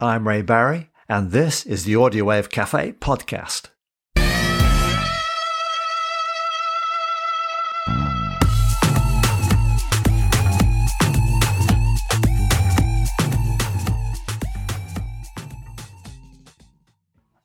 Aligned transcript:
I'm 0.00 0.28
Ray 0.28 0.42
Barry, 0.42 0.90
and 1.08 1.32
this 1.32 1.66
is 1.66 1.82
the 1.82 1.96
Audio 1.96 2.26
Wave 2.26 2.50
Cafe 2.50 2.92
podcast. 3.00 3.70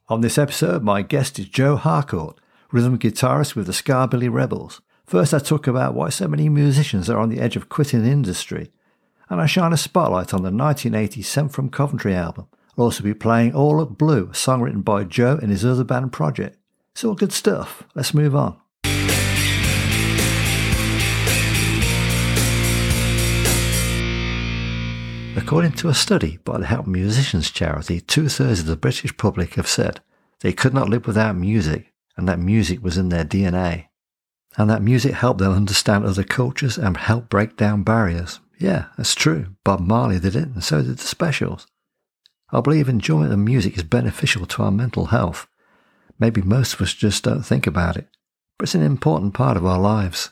On 0.07 0.21
this 0.21 0.38
episode, 0.38 0.83
my 0.83 1.01
guest 1.01 1.39
is 1.39 1.47
Joe 1.47 1.75
Harcourt, 1.75 2.39
rhythm 2.71 2.99
guitarist 2.99 3.55
with 3.55 3.65
the 3.65 3.71
Skabilly 3.71 4.31
Rebels. 4.31 4.79
First, 5.07 5.33
I 5.33 5.39
talk 5.39 5.65
about 5.65 5.95
why 5.95 6.09
so 6.09 6.27
many 6.27 6.49
musicians 6.49 7.09
are 7.09 7.17
on 7.17 7.29
the 7.29 7.39
edge 7.39 7.55
of 7.55 7.70
quitting 7.70 8.04
the 8.04 8.11
industry, 8.11 8.71
and 9.34 9.41
I 9.41 9.47
shine 9.47 9.73
a 9.73 9.77
spotlight 9.77 10.31
on 10.31 10.43
the 10.43 10.52
1980 10.52 11.23
Sent 11.23 11.52
from 11.52 11.70
Coventry 11.70 12.13
album. 12.13 12.47
I'll 12.77 12.86
also 12.86 13.04
be 13.04 13.16
playing 13.16 13.55
All 13.55 13.77
Look 13.77 13.98
Blue, 13.98 14.30
a 14.31 14.35
song 14.35 14.62
written 14.62 14.84
by 14.84 15.05
Joe 15.05 15.40
and 15.41 15.49
his 15.49 15.66
other 15.66 15.84
band 15.84 16.13
project. 16.13 16.57
It's 16.91 17.03
all 17.03 17.16
good 17.16 17.34
stuff. 17.34 17.81
Let's 17.95 18.13
move 18.13 18.35
on. 18.35 18.57
According 25.35 25.71
to 25.73 25.90
a 25.90 25.95
study 25.95 26.38
by 26.45 26.59
the 26.59 26.68
Help 26.68 26.85
Musicians 26.85 27.49
charity, 27.49 28.02
two 28.02 28.29
thirds 28.29 28.59
of 28.59 28.68
the 28.68 28.77
British 28.77 29.18
public 29.18 29.55
have 29.55 29.68
said 29.68 29.99
they 30.41 30.54
could 30.54 30.76
not 30.76 30.90
live 30.90 31.07
without 31.07 31.35
music 31.35 31.91
and 32.15 32.29
that 32.29 32.38
music 32.38 32.84
was 32.84 32.99
in 32.99 33.09
their 33.09 33.26
DNA. 33.26 33.88
And 34.57 34.70
that 34.70 34.84
music 34.84 35.15
helped 35.15 35.40
them 35.40 35.54
understand 35.54 36.05
other 36.05 36.23
cultures 36.23 36.77
and 36.77 36.95
help 36.98 37.29
break 37.29 37.57
down 37.57 37.81
barriers. 37.81 38.40
Yeah, 38.59 38.85
that's 38.98 39.16
true. 39.16 39.55
Bob 39.63 39.80
Marley 39.80 40.20
did 40.20 40.35
it, 40.35 40.48
and 40.49 40.63
so 40.63 40.81
did 40.81 40.98
the 40.98 41.03
specials. 41.03 41.67
I 42.52 42.62
believe 42.62 42.88
enjoyment 42.88 43.34
of 43.34 43.39
music 43.39 43.77
is 43.77 43.84
beneficial 43.84 44.45
to 44.45 44.63
our 44.63 44.71
mental 44.71 45.07
health. 45.07 45.48
Maybe 46.20 46.41
most 46.41 46.76
of 46.76 46.81
us 46.81 46.93
just 46.93 47.24
don't 47.24 47.43
think 47.43 47.65
about 47.65 47.98
it, 47.98 48.07
but 48.57 48.65
it's 48.65 48.76
an 48.76 48.84
important 48.84 49.34
part 49.34 49.57
of 49.57 49.65
our 49.65 49.79
lives. 49.79 50.29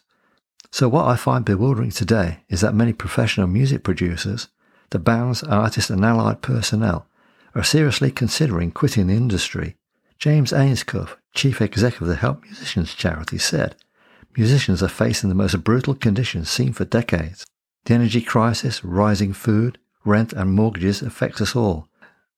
So, 0.72 0.88
what 0.88 1.08
I 1.08 1.16
find 1.16 1.44
bewildering 1.44 1.92
today 1.92 2.42
is 2.48 2.62
that 2.62 2.76
many 2.76 2.94
professional 2.94 3.48
music 3.48 3.84
producers 3.84 4.48
the 4.92 5.00
bands, 5.00 5.42
artists, 5.44 5.90
and 5.90 6.04
allied 6.06 6.42
personnel 6.42 7.08
are 7.56 7.64
seriously 7.64 8.12
considering 8.12 8.72
quitting 8.72 9.08
the 9.08 9.16
industry. 9.16 9.78
James 10.20 10.52
Ainscough, 10.52 11.16
chief 11.34 11.62
executive 11.62 12.04
of 12.04 12.08
the 12.10 12.16
Help 12.16 12.44
Musicians 12.44 12.94
charity, 12.94 13.38
said, 13.38 13.76
Musicians 14.38 14.84
are 14.84 14.88
facing 14.88 15.30
the 15.30 15.36
most 15.36 15.64
brutal 15.64 15.96
conditions 15.96 16.50
seen 16.50 16.74
for 16.74 16.86
decades. 16.86 17.46
The 17.86 17.94
energy 17.94 18.22
crisis, 18.22 18.84
rising 18.84 19.34
food, 19.34 19.78
rent, 20.06 20.34
and 20.34 20.54
mortgages 20.54 21.02
affects 21.02 21.42
us 21.42 21.56
all. 21.56 21.88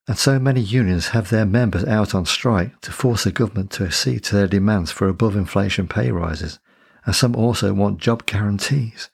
And 0.06 0.18
so 0.18 0.38
many 0.38 0.60
unions 0.60 1.08
have 1.08 1.30
their 1.30 1.46
members 1.46 1.84
out 1.84 2.14
on 2.14 2.26
strike 2.26 2.80
to 2.82 2.92
force 2.92 3.24
the 3.24 3.32
government 3.32 3.70
to 3.72 3.84
accede 3.84 4.24
to 4.24 4.36
their 4.36 4.46
demands 4.46 4.90
for 4.90 5.08
above 5.08 5.34
inflation 5.36 5.88
pay 5.88 6.10
rises. 6.10 6.58
And 7.06 7.14
some 7.14 7.34
also 7.34 7.72
want 7.72 7.98
job 7.98 8.26
guarantees. 8.26 9.10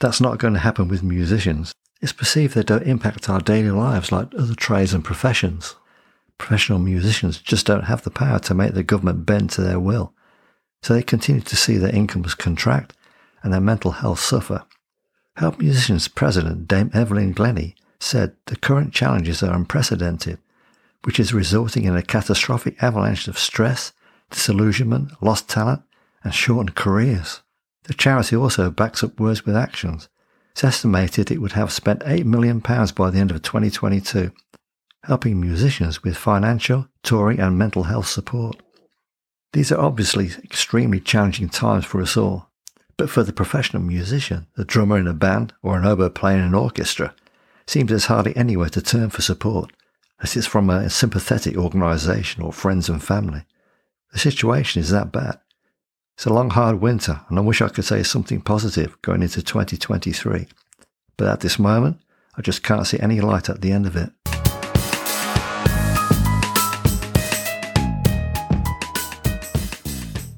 That's 0.00 0.20
not 0.20 0.38
going 0.38 0.54
to 0.54 0.60
happen 0.60 0.88
with 0.88 1.02
musicians. 1.02 1.74
It's 2.00 2.12
perceived 2.12 2.54
they 2.54 2.62
don't 2.62 2.82
impact 2.82 3.28
our 3.28 3.40
daily 3.40 3.70
lives 3.70 4.10
like 4.10 4.34
other 4.36 4.54
trades 4.54 4.92
and 4.92 5.04
professions. 5.04 5.76
Professional 6.36 6.80
musicians 6.80 7.38
just 7.38 7.66
don't 7.66 7.84
have 7.84 8.02
the 8.02 8.10
power 8.10 8.40
to 8.40 8.54
make 8.54 8.74
the 8.74 8.82
government 8.82 9.24
bend 9.24 9.50
to 9.50 9.60
their 9.60 9.78
will, 9.78 10.12
so 10.82 10.94
they 10.94 11.02
continue 11.02 11.42
to 11.42 11.56
see 11.56 11.76
their 11.76 11.94
incomes 11.94 12.34
contract 12.34 12.94
and 13.42 13.52
their 13.52 13.60
mental 13.60 13.92
health 13.92 14.18
suffer. 14.18 14.64
Help 15.36 15.58
Musicians 15.58 16.08
President 16.08 16.68
Dame 16.68 16.90
Evelyn 16.92 17.32
Glennie 17.32 17.74
said 17.98 18.34
the 18.46 18.56
current 18.56 18.92
challenges 18.92 19.42
are 19.42 19.54
unprecedented, 19.54 20.38
which 21.04 21.18
is 21.18 21.34
resulting 21.34 21.84
in 21.84 21.96
a 21.96 22.02
catastrophic 22.02 22.82
avalanche 22.82 23.28
of 23.28 23.38
stress, 23.38 23.92
disillusionment, 24.30 25.10
lost 25.22 25.48
talent, 25.48 25.82
and 26.22 26.34
shortened 26.34 26.74
careers. 26.74 27.42
The 27.84 27.94
charity 27.94 28.36
also 28.36 28.70
backs 28.70 29.02
up 29.02 29.18
words 29.18 29.44
with 29.44 29.56
actions 29.56 30.08
it's 30.52 30.64
estimated 30.64 31.30
it 31.30 31.40
would 31.40 31.52
have 31.52 31.72
spent 31.72 32.00
£8 32.00 32.24
million 32.26 32.58
by 32.58 33.10
the 33.10 33.18
end 33.18 33.30
of 33.30 33.40
2022, 33.42 34.30
helping 35.04 35.40
musicians 35.40 36.02
with 36.02 36.16
financial, 36.16 36.88
touring, 37.02 37.40
and 37.40 37.58
mental 37.58 37.84
health 37.84 38.06
support. 38.06 38.62
These 39.54 39.72
are 39.72 39.80
obviously 39.80 40.30
extremely 40.44 41.00
challenging 41.00 41.48
times 41.48 41.86
for 41.86 42.02
us 42.02 42.18
all, 42.18 42.50
but 43.02 43.10
for 43.10 43.24
the 43.24 43.32
professional 43.32 43.82
musician, 43.82 44.46
the 44.54 44.64
drummer 44.64 44.96
in 44.96 45.08
a 45.08 45.12
band, 45.12 45.52
or 45.60 45.76
an 45.76 45.84
oboe 45.84 46.08
player 46.08 46.36
in 46.36 46.44
an 46.44 46.54
orchestra, 46.54 47.12
seems 47.66 47.88
there's 47.88 48.04
hardly 48.04 48.32
anywhere 48.36 48.68
to 48.68 48.80
turn 48.80 49.10
for 49.10 49.22
support, 49.22 49.72
as 50.20 50.36
it's 50.36 50.46
from 50.46 50.70
a 50.70 50.88
sympathetic 50.88 51.56
organisation 51.56 52.44
or 52.44 52.52
friends 52.52 52.88
and 52.88 53.02
family. 53.02 53.42
The 54.12 54.20
situation 54.20 54.80
is 54.80 54.90
that 54.90 55.10
bad. 55.10 55.40
It's 56.14 56.26
a 56.26 56.32
long, 56.32 56.50
hard 56.50 56.80
winter, 56.80 57.22
and 57.28 57.40
I 57.40 57.42
wish 57.42 57.60
I 57.60 57.70
could 57.70 57.84
say 57.84 58.04
something 58.04 58.40
positive 58.40 58.96
going 59.02 59.22
into 59.22 59.42
2023. 59.42 60.46
But 61.16 61.26
at 61.26 61.40
this 61.40 61.58
moment, 61.58 61.98
I 62.38 62.42
just 62.42 62.62
can't 62.62 62.86
see 62.86 63.00
any 63.00 63.20
light 63.20 63.50
at 63.50 63.62
the 63.62 63.72
end 63.72 63.86
of 63.86 63.96
it. 63.96 64.12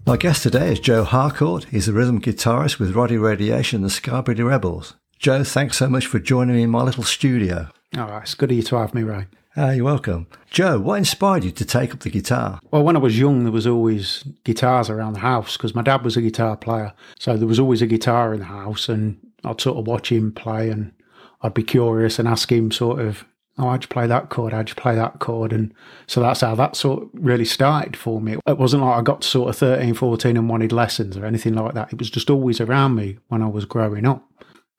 My 0.06 0.18
guest 0.18 0.42
today 0.42 0.70
is 0.70 0.80
Joe 0.80 1.02
Harcourt. 1.02 1.64
He's 1.70 1.88
a 1.88 1.92
rhythm 1.94 2.20
guitarist 2.20 2.78
with 2.78 2.94
Roddy 2.94 3.16
Radiation 3.16 3.78
and 3.78 3.84
the 3.86 3.88
Skabilly 3.88 4.46
Rebels. 4.46 4.96
Joe, 5.18 5.44
thanks 5.44 5.78
so 5.78 5.88
much 5.88 6.06
for 6.06 6.18
joining 6.18 6.56
me 6.56 6.64
in 6.64 6.70
my 6.70 6.82
little 6.82 7.04
studio. 7.04 7.70
All 7.96 8.08
right, 8.08 8.22
it's 8.22 8.34
good 8.34 8.50
of 8.50 8.56
you 8.58 8.62
to 8.64 8.76
have 8.76 8.92
me, 8.92 9.02
Ray. 9.02 9.28
Ah, 9.56 9.70
you're 9.70 9.86
welcome. 9.86 10.26
Joe, 10.50 10.78
what 10.78 10.96
inspired 10.96 11.44
you 11.44 11.52
to 11.52 11.64
take 11.64 11.94
up 11.94 12.00
the 12.00 12.10
guitar? 12.10 12.60
Well, 12.70 12.84
when 12.84 12.96
I 12.96 12.98
was 12.98 13.18
young, 13.18 13.44
there 13.44 13.52
was 13.52 13.66
always 13.66 14.24
guitars 14.44 14.90
around 14.90 15.14
the 15.14 15.20
house 15.20 15.56
because 15.56 15.74
my 15.74 15.80
dad 15.80 16.04
was 16.04 16.18
a 16.18 16.22
guitar 16.22 16.54
player. 16.54 16.92
So 17.18 17.38
there 17.38 17.48
was 17.48 17.58
always 17.58 17.80
a 17.80 17.86
guitar 17.86 18.34
in 18.34 18.40
the 18.40 18.46
house, 18.46 18.90
and 18.90 19.18
I'd 19.42 19.62
sort 19.62 19.78
of 19.78 19.86
watch 19.86 20.12
him 20.12 20.32
play 20.32 20.68
and 20.68 20.92
I'd 21.40 21.54
be 21.54 21.62
curious 21.62 22.18
and 22.18 22.28
ask 22.28 22.52
him 22.52 22.70
sort 22.70 23.00
of, 23.00 23.24
oh, 23.58 23.70
how'd 23.70 23.84
you 23.84 23.88
play 23.88 24.06
that 24.06 24.30
chord? 24.30 24.52
How'd 24.52 24.68
you 24.68 24.74
play 24.74 24.94
that 24.94 25.18
chord? 25.18 25.52
And 25.52 25.72
so 26.06 26.20
that's 26.20 26.40
how 26.40 26.54
that 26.54 26.76
sort 26.76 27.02
of 27.02 27.10
really 27.12 27.44
started 27.44 27.96
for 27.96 28.20
me. 28.20 28.36
It 28.46 28.58
wasn't 28.58 28.82
like 28.82 28.98
I 28.98 29.02
got 29.02 29.22
to 29.22 29.28
sort 29.28 29.50
of 29.50 29.56
13, 29.56 29.94
14 29.94 30.36
and 30.36 30.48
wanted 30.48 30.72
lessons 30.72 31.16
or 31.16 31.24
anything 31.24 31.54
like 31.54 31.74
that. 31.74 31.92
It 31.92 31.98
was 31.98 32.10
just 32.10 32.30
always 32.30 32.60
around 32.60 32.94
me 32.94 33.18
when 33.28 33.42
I 33.42 33.48
was 33.48 33.64
growing 33.64 34.06
up. 34.06 34.24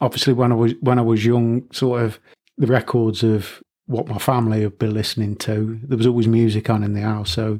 Obviously, 0.01 0.33
when 0.33 0.51
I 0.51 0.55
was 0.55 0.73
when 0.81 0.99
I 0.99 1.03
was 1.03 1.25
young, 1.25 1.71
sort 1.71 2.01
of 2.01 2.19
the 2.57 2.67
records 2.67 3.23
of 3.23 3.61
what 3.87 4.07
my 4.07 4.17
family 4.17 4.61
have 4.61 4.77
been 4.77 4.93
listening 4.93 5.35
to. 5.37 5.79
There 5.83 5.97
was 5.97 6.07
always 6.07 6.27
music 6.27 6.69
on 6.69 6.83
in 6.83 6.93
the 6.93 7.01
house, 7.01 7.31
so 7.31 7.59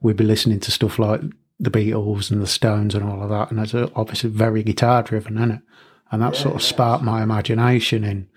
we'd 0.00 0.16
be 0.16 0.24
listening 0.24 0.60
to 0.60 0.70
stuff 0.70 0.98
like 0.98 1.20
the 1.60 1.70
Beatles 1.70 2.30
and 2.30 2.42
the 2.42 2.46
Stones 2.46 2.94
and 2.94 3.04
all 3.04 3.22
of 3.22 3.30
that. 3.30 3.50
And 3.50 3.60
it's 3.60 3.74
obviously 3.94 4.30
very 4.30 4.62
guitar 4.62 5.02
driven, 5.02 5.36
isn't 5.36 5.50
it? 5.52 5.60
And 6.10 6.22
that 6.22 6.34
yeah, 6.34 6.40
sort 6.40 6.54
of 6.54 6.62
sparked 6.62 7.04
my 7.04 7.22
imagination 7.22 8.04
and, 8.04 8.28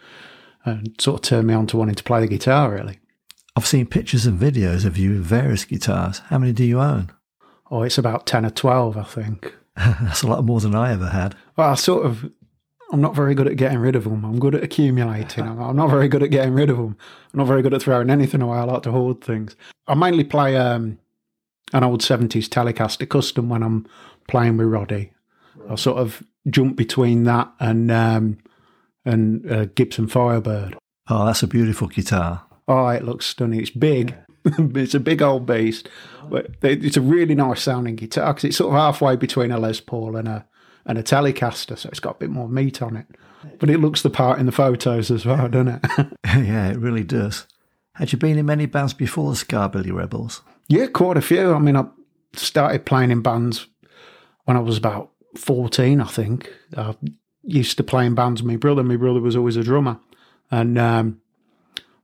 and 0.66 0.96
sort 1.00 1.20
of 1.20 1.22
turned 1.22 1.48
me 1.48 1.54
on 1.54 1.68
to 1.68 1.78
wanting 1.78 1.96
to 1.96 2.04
play 2.04 2.22
the 2.22 2.28
guitar, 2.28 2.72
really. 2.72 3.00
I've 3.56 3.68
seen 3.68 3.88
pictures 3.88 4.26
and 4.26 4.40
videos 4.40 4.86
of 4.86 4.98
you 4.98 5.12
with 5.12 5.24
various 5.24 5.66
guitars. 5.66 6.20
How 6.28 6.38
many 6.38 6.54
do 6.54 6.64
you 6.64 6.80
own? 6.80 7.12
Oh, 7.72 7.84
it's 7.84 7.98
about 7.98 8.26
10 8.26 8.46
or 8.46 8.50
12, 8.50 8.98
I 8.98 9.04
think. 9.04 9.56
That's 9.76 10.24
a 10.24 10.28
lot 10.28 10.44
more 10.44 10.60
than 10.60 10.76
I 10.76 10.92
ever 10.92 11.10
had. 11.10 11.36
Well, 11.56 11.70
I 11.70 11.76
sort 11.76 12.06
of 12.06 12.32
I'm 12.92 13.02
not 13.02 13.16
very 13.16 13.36
good 13.36 13.48
at 13.48 13.56
getting 13.56 13.78
rid 13.78 13.96
of 13.96 14.04
them. 14.06 14.26
I'm 14.26 14.40
good 14.40 14.56
at 14.56 14.64
accumulating. 14.64 15.46
I'm 15.46 15.76
not 15.76 15.90
very 15.90 16.08
good 16.08 16.24
at 16.24 16.32
getting 16.32 16.54
rid 16.54 16.72
of 16.72 16.78
them. 16.78 16.98
I'm 17.34 17.38
not 17.38 17.48
very 17.48 17.62
good 17.62 17.74
at 17.74 17.84
throwing 17.84 18.10
anything 18.10 18.42
away. 18.42 18.58
I 18.58 18.64
like 18.64 18.82
to 18.84 18.92
hoard 18.92 19.22
things. 19.22 19.56
I 19.88 19.94
mainly 19.94 20.24
play 20.24 20.58
um, 20.58 20.98
an 21.72 21.84
old 21.84 22.02
70s 22.02 22.48
Telecaster 22.48 23.08
custom 23.08 23.48
when 23.48 23.62
I'm 23.62 23.86
playing 24.28 24.58
with 24.58 24.68
Roddy. 24.68 25.12
I 25.70 25.76
sort 25.76 26.00
of 26.00 26.24
jump 26.50 26.78
between 26.78 27.26
that 27.26 27.52
and 27.60 27.92
um, 27.92 28.40
and 29.06 29.50
uh, 29.52 29.66
Gibson 29.66 30.08
Firebird. 30.08 30.78
Oh, 31.10 31.26
that's 31.26 31.44
a 31.44 31.48
beautiful 31.48 31.88
guitar. 31.88 32.46
Oh, 32.68 32.88
it 32.90 33.04
looks 33.04 33.26
stunning. 33.26 33.60
It's 33.60 33.70
big. 33.70 34.16
it's 34.46 34.94
a 34.94 35.00
big 35.00 35.22
old 35.22 35.46
beast, 35.46 35.90
but 36.30 36.52
it's 36.62 36.98
a 36.98 37.02
really 37.02 37.36
nice 37.36 37.62
sounding 37.62 37.96
guitar 37.96 38.34
because 38.34 38.46
it's 38.46 38.58
sort 38.58 38.74
of 38.74 38.80
halfway 38.80 39.16
between 39.16 39.52
a 39.52 39.58
Les 39.58 39.80
Paul 39.80 40.16
and 40.16 40.28
a 40.28 40.46
and 40.86 40.98
a 40.98 41.04
Telecaster, 41.04 41.78
so 41.78 41.90
it's 41.90 42.00
got 42.00 42.16
a 42.16 42.20
bit 42.20 42.30
more 42.30 42.48
meat 42.50 42.82
on 42.82 42.96
it. 42.96 43.06
But 43.60 43.70
it 43.70 43.80
looks 43.80 44.02
the 44.02 44.10
part 44.10 44.40
in 44.40 44.46
the 44.46 44.52
photos 44.52 45.12
as 45.12 45.26
well, 45.26 45.48
doesn't 45.48 45.68
it? 45.84 46.08
yeah, 46.26 46.70
it 46.70 46.78
really 46.78 47.04
does. 47.04 47.46
Had 47.94 48.12
you 48.12 48.18
been 48.18 48.38
in 48.38 48.46
many 48.46 48.66
bands 48.66 48.94
before 48.94 49.32
the 49.32 49.38
Skabilly 49.38 49.94
Rebels? 49.94 50.42
Yeah, 50.68 50.88
quite 50.88 51.18
a 51.18 51.22
few. 51.22 51.54
I 51.54 51.60
mean, 51.60 51.76
I 51.76 51.86
started 52.34 52.86
playing 52.86 53.12
in 53.12 53.22
bands 53.22 53.68
when 54.46 54.58
I 54.58 54.62
was 54.62 54.78
about 54.78 55.12
14, 55.38 56.02
I 56.02 56.08
think. 56.08 56.52
I 56.76 56.96
used 57.50 57.78
to 57.78 57.84
play 57.84 58.06
in 58.06 58.16
bands 58.16 58.42
with 58.42 58.52
my 58.52 58.58
brother. 58.58 58.84
My 58.84 58.96
brother 58.96 59.20
was 59.20 59.36
always 59.36 59.58
a 59.58 59.64
drummer. 59.64 60.00
And 60.52 60.78
um, 60.78 61.22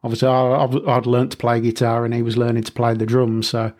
obviously, 0.04 0.28
I, 0.28 0.66
I'd 0.66 1.06
learned 1.06 1.32
to 1.32 1.38
play 1.38 1.60
guitar 1.62 2.06
and 2.06 2.14
he 2.14 2.22
was 2.22 2.38
learning 2.38 2.64
to 2.64 2.72
play 2.72 2.94
the 2.94 3.06
drums. 3.06 3.50
So 3.50 3.74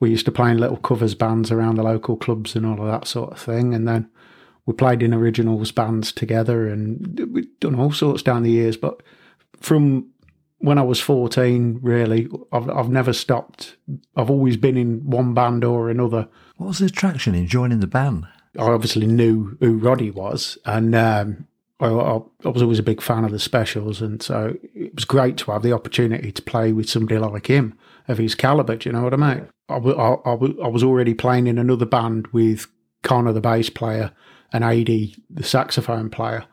we 0.00 0.10
used 0.10 0.26
to 0.26 0.32
play 0.32 0.50
in 0.50 0.58
little 0.58 0.76
covers 0.76 1.14
bands 1.14 1.50
around 1.50 1.76
the 1.76 1.82
local 1.82 2.16
clubs 2.16 2.54
and 2.54 2.64
all 2.64 2.80
of 2.80 2.86
that 2.86 3.06
sort 3.06 3.32
of 3.32 3.40
thing. 3.40 3.74
And 3.74 3.86
then 3.86 4.08
we 4.66 4.74
played 4.74 5.02
in 5.02 5.14
originals 5.14 5.72
bands 5.72 6.12
together 6.12 6.68
and 6.68 7.28
we've 7.32 7.60
done 7.60 7.74
all 7.74 7.92
sorts 7.92 8.22
down 8.22 8.42
the 8.42 8.50
years. 8.50 8.76
But 8.76 9.02
from 9.60 10.10
when 10.58 10.78
I 10.78 10.82
was 10.82 11.00
14, 11.00 11.80
really, 11.82 12.28
I've, 12.52 12.68
I've 12.70 12.90
never 12.90 13.12
stopped. 13.12 13.76
I've 14.16 14.30
always 14.30 14.56
been 14.56 14.76
in 14.76 15.08
one 15.08 15.34
band 15.34 15.64
or 15.64 15.88
another. 15.88 16.28
What 16.56 16.68
was 16.68 16.78
the 16.78 16.86
attraction 16.86 17.34
in 17.34 17.46
joining 17.46 17.80
the 17.80 17.86
band? 17.86 18.26
I 18.56 18.62
obviously 18.62 19.06
knew 19.06 19.56
who 19.60 19.78
Roddy 19.78 20.10
was, 20.10 20.58
and 20.64 20.94
um, 20.94 21.46
I, 21.80 21.86
I, 21.86 22.20
I 22.44 22.48
was 22.48 22.62
always 22.62 22.78
a 22.78 22.84
big 22.84 23.00
fan 23.02 23.24
of 23.24 23.32
the 23.32 23.38
specials, 23.38 24.00
and 24.00 24.22
so 24.22 24.56
it 24.74 24.94
was 24.94 25.04
great 25.04 25.36
to 25.38 25.52
have 25.52 25.62
the 25.62 25.72
opportunity 25.72 26.32
to 26.32 26.42
play 26.42 26.72
with 26.72 26.88
somebody 26.88 27.18
like 27.18 27.46
him 27.46 27.78
of 28.06 28.18
his 28.18 28.34
caliber. 28.34 28.76
Do 28.76 28.88
you 28.88 28.92
know 28.92 29.02
what 29.02 29.14
I 29.14 29.16
mean? 29.16 29.48
I, 29.68 29.74
I, 29.74 30.14
I, 30.24 30.64
I 30.64 30.68
was 30.68 30.82
already 30.82 31.14
playing 31.14 31.46
in 31.46 31.58
another 31.58 31.86
band 31.86 32.28
with 32.28 32.66
Connor, 33.02 33.32
the 33.32 33.40
bass 33.40 33.70
player, 33.70 34.12
and 34.52 34.64
AD, 34.64 34.86
the 34.86 35.42
saxophone 35.42 36.10
player, 36.10 36.44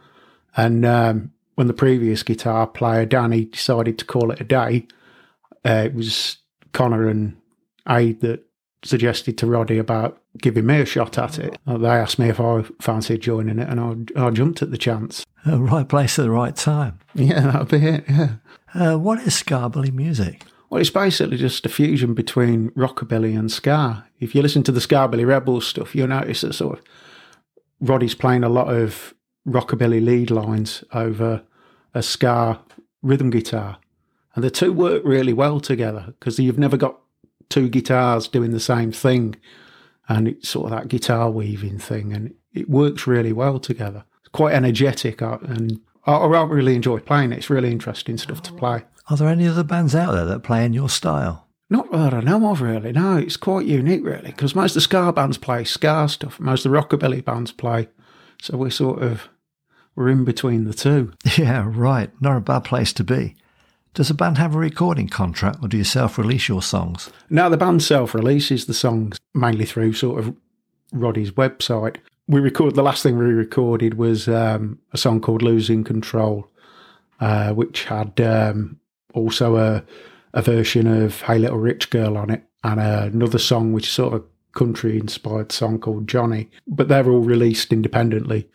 and 0.57 0.85
um, 0.85 1.31
when 1.55 1.67
the 1.67 1.73
previous 1.73 2.23
guitar 2.23 2.67
player 2.67 3.05
Danny 3.05 3.45
decided 3.45 3.97
to 3.99 4.05
call 4.05 4.31
it 4.31 4.41
a 4.41 4.43
day, 4.43 4.87
uh, 5.65 5.83
it 5.85 5.93
was 5.93 6.37
Connor 6.73 7.07
and 7.07 7.37
Aid 7.87 8.21
that 8.21 8.43
suggested 8.83 9.37
to 9.37 9.47
Roddy 9.47 9.77
about 9.77 10.21
giving 10.37 10.65
me 10.65 10.81
a 10.81 10.85
shot 10.85 11.17
at 11.17 11.39
it. 11.39 11.57
Uh, 11.65 11.77
they 11.77 11.89
asked 11.89 12.19
me 12.19 12.29
if 12.29 12.39
I 12.39 12.63
fancied 12.81 13.21
joining 13.21 13.59
it, 13.59 13.69
and 13.69 14.09
I, 14.17 14.27
I 14.27 14.29
jumped 14.31 14.61
at 14.61 14.71
the 14.71 14.77
chance. 14.77 15.25
Uh, 15.47 15.61
right 15.61 15.87
place 15.87 16.17
at 16.19 16.23
the 16.23 16.31
right 16.31 16.55
time. 16.55 16.99
Yeah, 17.13 17.51
that'd 17.51 17.69
be 17.69 17.87
it. 17.87 18.05
Yeah. 18.09 18.29
Uh, 18.73 18.97
what 18.97 19.19
is 19.19 19.33
Skabilly 19.35 19.93
music? 19.93 20.43
Well, 20.69 20.81
it's 20.81 20.89
basically 20.89 21.37
just 21.37 21.65
a 21.65 21.69
fusion 21.69 22.13
between 22.13 22.71
rockabilly 22.71 23.37
and 23.37 23.51
ska. 23.51 24.05
If 24.19 24.35
you 24.35 24.41
listen 24.41 24.63
to 24.63 24.71
the 24.71 24.81
Skabilly 24.81 25.25
Rebels 25.25 25.65
stuff, 25.65 25.95
you'll 25.95 26.07
notice 26.07 26.41
that 26.41 26.53
sort 26.53 26.79
of 26.79 26.85
Roddy's 27.79 28.15
playing 28.15 28.43
a 28.43 28.49
lot 28.49 28.73
of 28.73 29.13
rockabilly 29.47 30.03
lead 30.03 30.31
lines 30.31 30.83
over 30.93 31.43
a 31.93 32.01
ska 32.01 32.59
rhythm 33.01 33.29
guitar. 33.29 33.77
And 34.33 34.43
the 34.43 34.51
two 34.51 34.73
work 34.73 35.03
really 35.05 35.33
well 35.33 35.59
together 35.59 36.13
because 36.19 36.39
you've 36.39 36.59
never 36.59 36.75
got 36.75 36.99
two 37.49 37.69
guitars 37.69 38.27
doing 38.27 38.51
the 38.51 38.59
same 38.59 38.91
thing. 38.91 39.35
And 40.07 40.27
it's 40.27 40.49
sort 40.49 40.71
of 40.71 40.77
that 40.77 40.87
guitar 40.87 41.29
weaving 41.29 41.79
thing. 41.79 42.13
And 42.13 42.33
it 42.53 42.69
works 42.69 43.07
really 43.07 43.33
well 43.33 43.59
together. 43.59 44.05
It's 44.21 44.29
quite 44.29 44.53
energetic. 44.53 45.21
uh, 45.21 45.39
And 45.43 45.79
I, 46.05 46.13
I 46.13 46.43
really 46.45 46.75
enjoy 46.75 46.99
playing 46.99 47.31
it. 47.31 47.37
It's 47.37 47.49
really 47.49 47.71
interesting 47.71 48.17
stuff 48.17 48.41
to 48.43 48.53
play. 48.53 48.83
Are 49.09 49.17
there 49.17 49.29
any 49.29 49.47
other 49.47 49.63
bands 49.63 49.95
out 49.95 50.11
there 50.13 50.25
that 50.25 50.43
play 50.43 50.65
in 50.65 50.73
your 50.73 50.89
style? 50.89 51.47
Not 51.69 51.91
that 51.91 52.13
I 52.13 52.19
know 52.21 52.49
of, 52.51 52.61
really. 52.61 52.91
No, 52.91 53.17
it's 53.17 53.37
quite 53.37 53.65
unique, 53.65 54.03
really, 54.03 54.29
because 54.31 54.53
most 54.55 54.71
of 54.71 54.75
the 54.75 54.81
ska 54.81 55.11
bands 55.11 55.37
play 55.39 55.63
ska 55.63 56.07
stuff. 56.07 56.39
Most 56.39 56.65
of 56.65 56.71
the 56.71 56.77
rockabilly 56.77 57.25
bands 57.25 57.51
play. 57.51 57.89
So 58.41 58.57
we're 58.57 58.69
sort 58.69 59.01
of 59.01 59.29
we're 59.95 60.09
in 60.09 60.25
between 60.25 60.65
the 60.65 60.73
two. 60.73 61.13
Yeah, 61.37 61.65
right. 61.67 62.11
Not 62.21 62.37
a 62.37 62.41
bad 62.41 62.65
place 62.65 62.93
to 62.93 63.03
be. 63.03 63.35
Does 63.95 64.09
the 64.09 64.13
band 64.13 64.37
have 64.37 64.53
a 64.53 64.59
recording 64.59 65.07
contract 65.07 65.59
or 65.63 65.69
do 65.69 65.77
you 65.77 65.85
self 65.85 66.17
release 66.17 66.49
your 66.49 66.61
songs? 66.61 67.09
Now 67.29 67.47
the 67.47 67.55
band 67.55 67.81
self 67.81 68.13
releases 68.13 68.65
the 68.65 68.73
songs 68.73 69.17
mainly 69.33 69.63
through 69.63 69.93
sort 69.93 70.19
of 70.19 70.35
Roddy's 70.91 71.31
website. 71.31 71.95
We 72.27 72.41
record 72.41 72.75
the 72.75 72.83
last 72.83 73.03
thing 73.03 73.17
we 73.17 73.23
recorded 73.23 73.93
was 73.93 74.27
um, 74.27 74.79
a 74.91 74.97
song 74.97 75.21
called 75.21 75.41
"Losing 75.41 75.85
Control," 75.85 76.45
uh, 77.21 77.53
which 77.53 77.85
had 77.85 78.19
um, 78.19 78.81
also 79.13 79.55
a 79.55 79.85
a 80.33 80.41
version 80.41 80.87
of 80.87 81.21
"Hey 81.21 81.37
Little 81.37 81.59
Rich 81.59 81.89
Girl" 81.89 82.17
on 82.17 82.29
it, 82.29 82.43
and 82.65 82.81
uh, 82.81 83.09
another 83.13 83.39
song 83.39 83.71
which 83.71 83.87
is 83.87 83.93
sort 83.93 84.13
of 84.13 84.21
a 84.21 84.59
country 84.59 84.99
inspired 84.99 85.53
song 85.53 85.79
called 85.79 86.09
"Johnny." 86.09 86.49
But 86.67 86.89
they're 86.89 87.09
all 87.09 87.21
released 87.21 87.71
independently, 87.71 88.49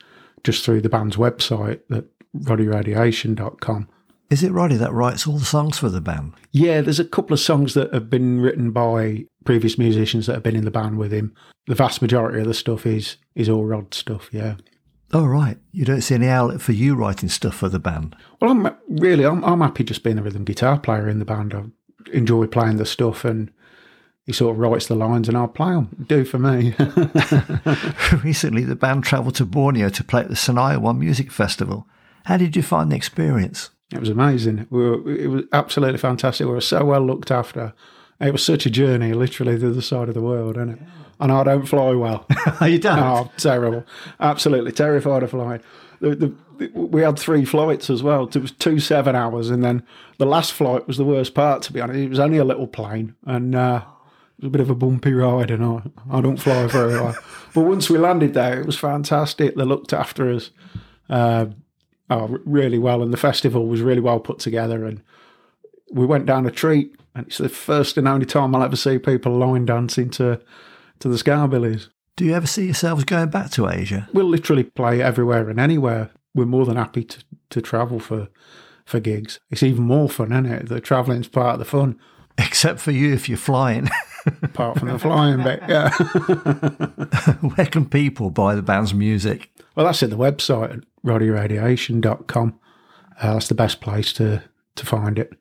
just 0.45 0.67
through 0.67 0.83
the 0.83 0.91
band's 0.91 1.17
website 1.17 1.81
at 1.91 2.05
roddyradiation.com. 2.37 3.89
Is 4.31 4.45
it 4.45 4.53
Roddy 4.53 4.77
that 4.77 4.93
writes 4.93 5.27
all 5.27 5.39
the 5.39 5.45
songs 5.45 5.77
for 5.77 5.89
the 5.89 6.01
band? 6.01 6.35
Yeah, 6.53 6.81
there's 6.81 7.01
a 7.01 7.05
couple 7.05 7.35
of 7.35 7.41
songs 7.41 7.75
that 7.75 7.93
have 7.93 8.09
been 8.09 8.41
written 8.41 8.71
by 8.71 9.25
previous 9.45 9.77
musicians 9.77 10.27
that 10.27 10.35
have 10.35 10.43
been 10.45 10.55
in 10.55 10.65
the 10.65 10.71
band 10.71 10.99
with 10.99 11.13
him. 11.13 11.35
The 11.67 11.75
vast 11.75 12.01
majority 12.01 12.41
of 12.41 12.47
the 12.47 12.55
stuff 12.55 12.87
is 12.87 13.17
is 13.35 13.49
all 13.49 13.65
Rod 13.65 13.93
stuff. 13.93 14.29
Yeah. 14.33 14.55
Oh, 15.13 15.27
right. 15.27 15.59
You 15.73 15.85
don't 15.85 16.03
see 16.03 16.15
any 16.15 16.29
outlet 16.29 16.61
for 16.61 16.71
you 16.71 16.95
writing 16.95 17.29
stuff 17.29 17.57
for 17.57 17.69
the 17.69 17.81
band? 17.81 18.15
Well, 18.41 18.53
I'm 18.53 18.77
really 18.89 19.27
I'm, 19.27 19.45
I'm 19.45 19.61
happy 19.61 19.83
just 19.83 20.05
being 20.05 20.19
a 20.19 20.23
rhythm 20.23 20.45
guitar 20.45 20.79
player 20.79 21.09
in 21.09 21.19
the 21.19 21.25
band. 21.25 21.53
I 21.53 21.65
enjoy 22.13 22.47
playing 22.47 22.77
the 22.77 22.87
stuff, 22.87 23.25
and 23.25 23.51
he 24.27 24.33
sort 24.33 24.55
of 24.55 24.61
writes 24.61 24.87
the 24.87 24.95
lines, 24.95 25.27
and 25.27 25.37
I'll 25.37 25.49
play 25.49 25.73
them. 25.73 26.07
Do 26.09 26.25
for 26.25 26.39
me. 26.39 26.75
Recently, 28.23 28.63
the 28.63 28.77
band 28.77 29.03
travelled 29.03 29.35
to 29.37 29.45
Borneo 29.45 29.89
to 29.89 30.05
play 30.05 30.21
at 30.21 30.29
the 30.29 30.35
Senayan 30.35 30.83
One 30.83 31.01
Music 31.01 31.33
Festival. 31.33 31.89
How 32.27 32.37
did 32.37 32.55
you 32.55 32.63
find 32.63 32.93
the 32.93 32.97
experience? 32.97 33.71
It 33.93 33.99
was 33.99 34.09
amazing. 34.09 34.67
We 34.71 34.89
were, 34.89 35.11
it 35.11 35.27
was 35.29 35.45
absolutely 35.53 35.99
fantastic. 35.99 36.47
We 36.47 36.53
were 36.53 36.61
so 36.61 36.85
well 36.85 37.05
looked 37.05 37.31
after. 37.31 37.73
It 38.21 38.33
was 38.33 38.45
such 38.45 38.67
a 38.67 38.71
journey, 38.71 39.13
literally 39.15 39.57
the 39.57 39.71
other 39.71 39.81
side 39.81 40.09
of 40.09 40.15
the 40.15 40.21
world, 40.21 40.57
isn't 40.57 40.71
it? 40.71 40.79
And 41.19 41.33
I 41.33 41.43
don't 41.43 41.67
fly 41.67 41.93
well. 41.93 42.27
you 42.63 42.79
don't? 42.79 42.99
Oh, 42.99 43.31
terrible. 43.37 43.85
Absolutely 44.21 44.73
terrified 44.73 45.23
of 45.23 45.31
flying. 45.31 45.61
The, 46.01 46.15
the, 46.15 46.35
the, 46.59 46.69
we 46.75 47.03
had 47.03 47.19
three 47.19 47.45
flights 47.45 47.91
as 47.91 48.03
well. 48.03 48.25
It 48.25 48.37
was 48.37 48.53
two 48.53 48.79
seven 48.79 49.17
hours, 49.17 49.51
and 49.51 49.65
then 49.65 49.83
the 50.19 50.27
last 50.27 50.53
flight 50.53 50.87
was 50.87 50.97
the 50.97 51.05
worst 51.05 51.35
part. 51.35 51.63
To 51.63 51.73
be 51.73 51.81
honest, 51.81 51.99
it 51.99 52.09
was 52.09 52.19
only 52.19 52.39
a 52.39 52.45
little 52.45 52.67
plane, 52.67 53.17
and 53.27 53.55
uh, 53.55 53.83
it 54.39 54.45
was 54.45 54.49
a 54.49 54.51
bit 54.51 54.61
of 54.61 54.71
a 54.71 54.75
bumpy 54.75 55.13
ride. 55.13 55.51
And 55.51 55.65
I, 55.65 55.83
I 56.11 56.21
don't 56.21 56.39
fly 56.39 56.67
very 56.69 56.95
well. 56.95 57.17
but 57.55 57.63
once 57.63 57.91
we 57.91 57.99
landed 57.99 58.35
there, 58.35 58.61
it 58.61 58.67
was 58.67 58.79
fantastic. 58.79 59.57
They 59.57 59.65
looked 59.65 59.93
after 59.93 60.31
us. 60.31 60.51
Uh, 61.09 61.47
oh, 62.11 62.39
really 62.45 62.79
well, 62.79 63.03
and 63.03 63.13
the 63.13 63.17
festival 63.17 63.67
was 63.67 63.81
really 63.81 64.01
well 64.01 64.21
put 64.21 64.39
together. 64.39 64.85
And 64.85 65.03
we 65.91 66.05
went 66.05 66.27
down 66.27 66.47
a 66.47 66.51
treat, 66.51 66.97
and 67.15 67.27
it's 67.27 67.39
the 67.39 67.49
first 67.49 67.97
and 67.97 68.07
only 68.07 68.27
time 68.27 68.55
I'll 68.55 68.63
ever 68.63 68.77
see 68.77 68.99
people 68.99 69.33
line 69.33 69.65
dancing 69.65 70.11
to 70.11 70.41
to 70.99 71.09
the 71.09 71.17
Skabillies. 71.17 71.89
Do 72.17 72.25
you 72.27 72.35
ever 72.35 72.47
see 72.47 72.67
yourselves 72.67 73.05
going 73.05 73.31
back 73.31 73.51
to 73.53 73.69
Asia? 73.69 74.09
We'll 74.13 74.27
literally 74.27 74.65
play 74.65 75.01
everywhere 75.01 75.49
and 75.49 75.59
anywhere. 75.59 76.11
We're 76.35 76.45
more 76.45 76.67
than 76.67 76.77
happy 76.77 77.05
to, 77.05 77.25
to 77.51 77.63
travel 77.63 77.99
for 77.99 78.29
for 78.85 79.01
gigs. 79.01 79.41
It's 79.51 79.63
even 79.63 79.85
more 79.85 80.09
fun, 80.09 80.33
isn't 80.33 80.47
it? 80.47 80.69
The 80.69 80.81
travelling's 80.81 81.29
part 81.29 81.55
of 81.55 81.59
the 81.61 81.65
fun. 81.65 81.99
Except 82.37 82.81
for 82.81 82.91
you 82.91 83.13
if 83.13 83.29
you're 83.29 83.39
flying. 83.39 83.89
Apart 84.43 84.79
from 84.79 84.89
the 84.89 84.99
flying 84.99 85.43
bit, 85.43 85.63
yeah. 85.69 85.91
Where 87.55 87.67
can 87.67 87.89
people 87.89 88.31
buy 88.31 88.55
the 88.55 88.63
band's 88.63 88.95
music? 88.95 89.51
Well, 89.75 89.87
that's 89.87 90.03
at 90.03 90.11
the 90.11 90.17
website 90.17 90.79
at 90.79 90.85
roddyradiation.com. 91.05 92.61
Uh, 93.21 93.33
that's 93.35 93.49
the 93.49 93.55
best 93.55 93.81
place 93.81 94.13
to, 94.15 94.43
to 94.77 94.87
find 94.87 95.19
it. 95.19 95.33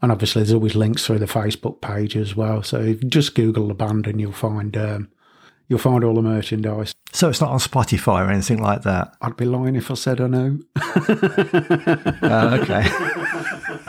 And 0.00 0.10
obviously, 0.10 0.42
there's 0.42 0.52
always 0.52 0.74
links 0.74 1.06
through 1.06 1.20
the 1.20 1.26
Facebook 1.26 1.80
page 1.80 2.16
as 2.16 2.34
well. 2.34 2.62
So 2.62 2.94
just 2.94 3.34
Google 3.34 3.68
the 3.68 3.74
band 3.74 4.06
and 4.06 4.20
you'll 4.20 4.32
find 4.32 4.76
um, 4.76 5.08
you'll 5.68 5.78
find 5.78 6.02
all 6.02 6.14
the 6.14 6.22
merchandise. 6.22 6.92
So 7.12 7.28
it's 7.28 7.40
not 7.40 7.50
on 7.50 7.58
Spotify 7.58 8.26
or 8.26 8.30
anything 8.30 8.60
like 8.60 8.82
that? 8.82 9.14
I'd 9.20 9.36
be 9.36 9.44
lying 9.44 9.76
if 9.76 9.90
I 9.90 9.94
said 9.94 10.20
I 10.20 10.26
know. 10.26 10.58
Uh, 10.76 12.58
okay. 12.62 12.84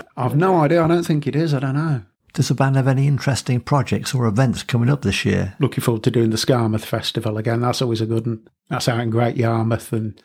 I've 0.18 0.36
no 0.36 0.58
idea. 0.58 0.84
I 0.84 0.88
don't 0.88 1.04
think 1.04 1.26
it 1.26 1.36
is. 1.36 1.54
I 1.54 1.60
don't 1.60 1.76
know. 1.76 2.04
Does 2.34 2.48
the 2.48 2.56
band 2.56 2.76
have 2.76 2.88
any 2.88 3.08
interesting 3.08 3.62
projects 3.62 4.14
or 4.14 4.26
events 4.26 4.64
coming 4.64 4.90
up 4.90 5.04
this 5.04 5.24
year? 5.24 5.56
Looking 5.60 5.84
forward 5.84 6.04
to 6.04 6.12
doing 6.12 6.32
the 6.32 6.38
Skamouth 6.38 6.86
Festival 6.86 7.38
again. 7.38 7.62
That's 7.62 7.82
always 7.82 8.02
a 8.02 8.08
good 8.08 8.26
one. 8.26 8.48
That's 8.70 8.90
out 8.90 9.00
in 9.02 9.12
Great 9.12 9.38
Yarmouth, 9.38 9.94
and 9.94 10.22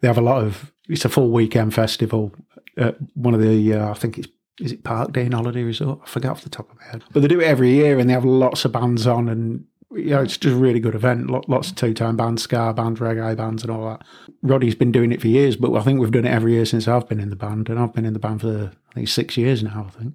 they 0.00 0.08
have 0.08 0.18
a 0.18 0.22
lot 0.22 0.42
of. 0.42 0.72
It's 0.88 1.04
a 1.04 1.08
full 1.08 1.30
weekend 1.30 1.72
festival. 1.72 2.34
At 2.76 2.96
one 3.14 3.34
of 3.34 3.40
the, 3.40 3.72
uh, 3.72 3.90
I 3.90 3.94
think 3.94 4.18
it's 4.18 4.28
is 4.60 4.72
it 4.72 4.84
Parkdean 4.84 5.34
Holiday 5.34 5.62
Resort? 5.62 6.00
I 6.04 6.08
forget 6.08 6.30
off 6.30 6.42
the 6.42 6.50
top 6.50 6.70
of 6.70 6.78
my 6.78 6.84
head. 6.84 7.04
But 7.12 7.20
they 7.20 7.28
do 7.28 7.40
it 7.40 7.46
every 7.46 7.70
year, 7.70 7.98
and 7.98 8.08
they 8.08 8.14
have 8.14 8.24
lots 8.24 8.64
of 8.64 8.72
bands 8.72 9.06
on, 9.06 9.28
and 9.28 9.64
you 9.90 10.10
know, 10.10 10.22
it's 10.22 10.36
just 10.36 10.54
a 10.54 10.58
really 10.58 10.80
good 10.80 10.94
event. 10.94 11.30
Lots 11.48 11.70
of 11.70 11.76
two-tone 11.76 12.16
bands, 12.16 12.42
ska 12.42 12.72
bands, 12.72 13.00
reggae 13.00 13.36
bands, 13.36 13.62
and 13.62 13.70
all 13.70 13.88
that. 13.90 14.02
Roddy's 14.42 14.74
been 14.74 14.92
doing 14.92 15.12
it 15.12 15.20
for 15.20 15.28
years, 15.28 15.56
but 15.56 15.74
I 15.74 15.82
think 15.82 16.00
we've 16.00 16.10
done 16.10 16.24
it 16.24 16.32
every 16.32 16.52
year 16.54 16.64
since 16.64 16.86
I've 16.86 17.08
been 17.08 17.20
in 17.20 17.30
the 17.30 17.36
band, 17.36 17.68
and 17.68 17.78
I've 17.78 17.92
been 17.92 18.06
in 18.06 18.12
the 18.12 18.18
band 18.18 18.42
for 18.42 18.72
I 18.90 18.94
think 18.94 19.08
six 19.08 19.36
years 19.36 19.62
now. 19.62 19.86
I 19.88 19.98
think. 19.98 20.14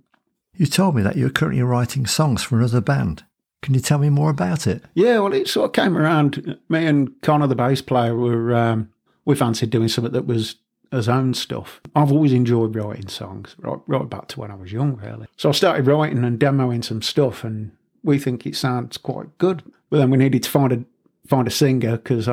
You 0.59 0.65
told 0.65 0.93
me 0.93 1.01
that 1.03 1.15
you're 1.15 1.29
currently 1.29 1.63
writing 1.63 2.05
songs 2.05 2.43
for 2.43 2.57
another 2.57 2.81
band. 2.81 3.23
Can 3.61 3.73
you 3.73 3.79
tell 3.79 3.97
me 3.97 4.09
more 4.09 4.29
about 4.29 4.67
it? 4.67 4.83
Yeah, 4.93 5.19
well, 5.19 5.31
it 5.31 5.47
sort 5.47 5.67
of 5.67 5.71
came 5.71 5.97
around. 5.97 6.57
Me 6.67 6.85
and 6.85 7.09
Connor, 7.21 7.47
the 7.47 7.55
bass 7.55 7.81
player, 7.81 8.13
were 8.13 8.53
um, 8.53 8.89
we 9.23 9.35
fancied 9.35 9.69
doing 9.69 9.87
something 9.87 10.11
that 10.11 10.27
was 10.27 10.55
his 10.91 11.07
own 11.07 11.33
stuff. 11.33 11.79
I've 11.95 12.11
always 12.11 12.33
enjoyed 12.33 12.75
writing 12.75 13.07
songs, 13.07 13.55
right, 13.59 13.79
right 13.87 14.09
back 14.09 14.27
to 14.29 14.41
when 14.41 14.51
I 14.51 14.55
was 14.55 14.73
young, 14.73 14.97
really. 14.97 15.27
So 15.37 15.47
I 15.47 15.53
started 15.53 15.87
writing 15.87 16.25
and 16.25 16.37
demoing 16.37 16.83
some 16.83 17.01
stuff, 17.01 17.45
and 17.45 17.71
we 18.03 18.19
think 18.19 18.45
it 18.45 18.57
sounds 18.57 18.97
quite 18.97 19.37
good. 19.37 19.63
But 19.89 19.99
then 19.99 20.09
we 20.09 20.17
needed 20.17 20.43
to 20.43 20.49
find 20.49 20.73
a 20.73 20.83
find 21.25 21.47
a 21.47 21.51
singer 21.51 21.95
because 21.95 22.27